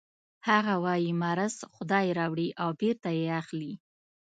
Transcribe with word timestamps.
هغه 0.49 0.73
وايي 0.83 1.11
مرض 1.23 1.55
خدای 1.75 2.05
راوړي 2.19 2.49
او 2.61 2.69
بېرته 2.79 3.09
یې 3.19 3.27
اخلي 3.41 3.73